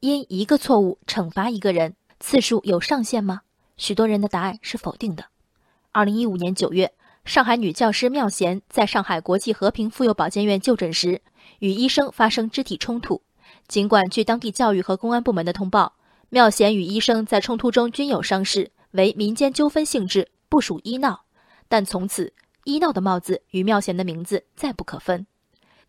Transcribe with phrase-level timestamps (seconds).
[0.00, 3.42] 因一个错误惩罚一个人，次数有上限吗？
[3.76, 5.26] 许多人的答案是否定的。
[5.92, 6.94] 二零一五年九月，
[7.26, 11.20] 上海女教师妙贤在上海国际和平妇幼保健院就诊时，
[11.58, 13.20] 与医生发生肢体冲突。
[13.68, 15.92] 尽管据当地教育和公安部门的通报，
[16.30, 21.24] 妙贤与医生在冲突中均有伤势，为民间纠纷性质，不属医闹，
[21.68, 22.32] 但从此
[22.64, 25.26] 医闹的帽子与妙贤的名字再不可分。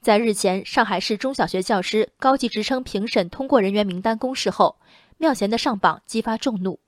[0.02, 4.76] 在日前上海市中小学教师高级职称评审通过人员名单公示后，
[5.20, 6.80] 妙贤的上榜激发众怒。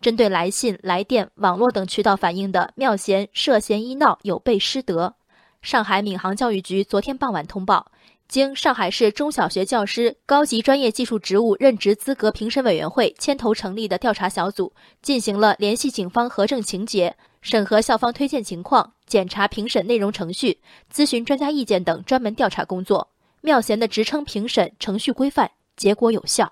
[0.00, 5.16] 针对来信、来电、网络等渠道反映的妙贤涉嫌医闹有悖师德，
[5.60, 7.90] 上海闵行教育局昨天傍晚通报，
[8.32, 14.72] 经上海市中小学教师高级专业技术职务任职资格评审委员会牵头成立的调查小组，
[15.02, 20.58] 进行了联系警方核证情节、审核校方推荐情况、检查评审内容程序、
[20.90, 23.06] 咨询专家意见等专门调查工作。
[23.42, 26.50] 妙贤的职称评审程序规范，结果有效。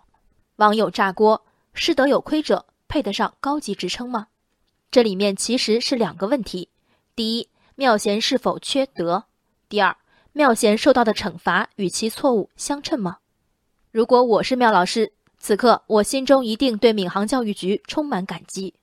[0.56, 1.42] 网友炸锅：
[1.72, 2.66] 师德有亏者。
[2.88, 4.26] 配得上高级职称吗？
[4.90, 6.68] 这里面其实是两个问题：
[7.16, 9.22] 第一，妙贤是否缺德；
[9.70, 9.96] 第二，
[10.32, 13.18] 妙贤受到的惩罚与其错误相称吗？
[13.90, 18.74] 如果我是妙老师，此刻我心中一定对闵行教育局充满感激。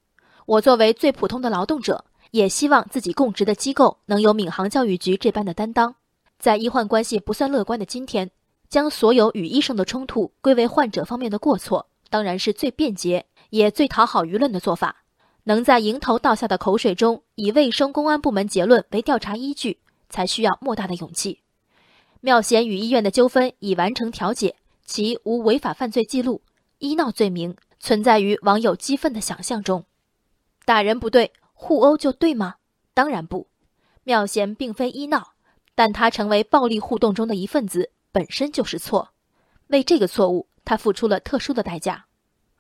[0.45, 5.95] 我作为最普通的劳动者，也希望自己供职的机构能有闵行教育局这般的担当。
[6.38, 8.30] 在医患关系不算乐观的今天，
[8.70, 13.26] 将所有与医生的冲突归为患者方面的过错，当然是最便捷。
[13.50, 15.04] 也最讨好舆论的做法，
[15.45, 19.80] 能在迎头倒下的口水中以卫生公安部门结论为调查依据，
[20.10, 21.42] 才需要莫大的勇气。
[22.22, 24.56] 妙贤与医院的纠纷已完成调解，
[24.86, 26.42] 其无违法犯罪记录，
[26.80, 29.86] 医闹罪名存在于网友激愤的想象中。
[30.66, 32.56] 打人不对，互殴就对吗？
[32.94, 33.48] 当然不。
[34.04, 35.34] 妙贤并非医闹，
[35.76, 39.10] 但他成为暴力互动中的一份子，本身就是错。
[39.68, 42.06] 为这个错误，他付出了特殊的代价。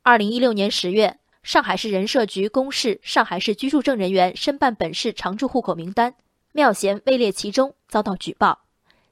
[0.03, 6.15] 二零一六年十月，上海市人社局公示上海市居住证人员申办本市常住户口名单，
[6.57, 8.61] 妙贤位列其中，遭到举报。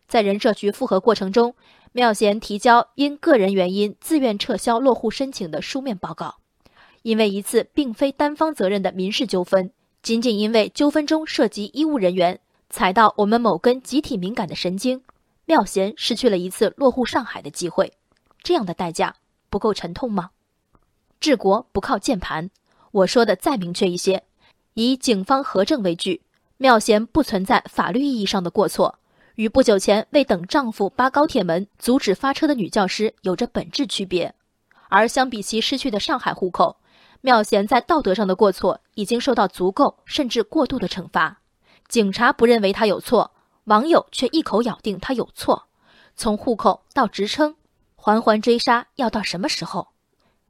[0.08, 1.54] 在人社局复核过程中，
[1.92, 6.38] 妙贤提交因个人原因自愿撤销落户申请的书面报告。
[7.04, 12.40] 因为一次并非单方责任的民事纠纷，仅仅因为纠纷中涉及医务人员
[12.72, 15.04] 踩到我们某根集体敏感的神经，
[15.46, 17.94] 妙贤失去了一次落户上海的机会。
[18.42, 19.18] 这样的代价
[19.52, 20.32] 不够沉痛吗？
[21.20, 22.50] 治国不靠键盘，
[22.90, 24.24] 我说的再明确一些，
[24.74, 26.24] 以警方核证为据，
[26.58, 28.98] 妙贤不存在法律意义上的过错，
[29.36, 34.34] 与不久前为等丈夫扒高铁门阻止发车的女教师有着本质区别。
[34.88, 36.78] 而相比其失去的上海户口，
[37.20, 41.42] 妙贤在道德上的过错已经受到足够甚至过度的惩罚。
[41.90, 43.32] 警察不认为他有错，
[43.66, 45.68] 网友却一口咬定他有错。
[46.16, 47.56] 从户口到职称，
[47.96, 49.90] 环环追杀要到什么时候？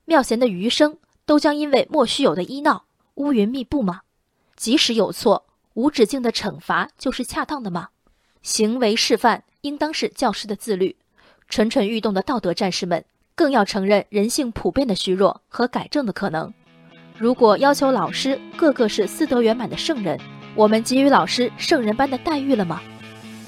[0.05, 4.01] 妙贤的余生都将因为莫须有的医闹乌云密布吗？
[4.55, 5.45] 即使有错，
[5.75, 7.89] 无止境的惩罚就是恰当的吗？
[8.41, 10.95] 行为示范应当是教师的自律，
[11.49, 13.03] 蠢蠢欲动的道德战士们
[13.35, 16.53] 更要承认人性普遍的虚弱和改正的可能。
[17.17, 20.17] 如果要求老师个个是私德圆满的圣人，
[20.55, 22.81] 我们给予老师圣人般的待遇了吗？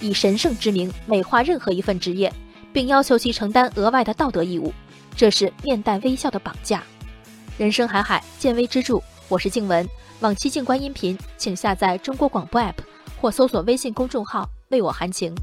[0.02, 2.32] 以神圣之名美化任何一份职业，
[2.74, 4.74] 并要求其承担额外的道德义务。
[5.16, 6.84] 这是面带微笑的绑架。
[7.58, 9.02] 人生海海，见微知著。
[9.30, 9.88] 我是静文，
[10.20, 12.74] 往期静观音频，请下载中国广播 app
[13.22, 15.34] 或搜索微信公众号“为我含情”。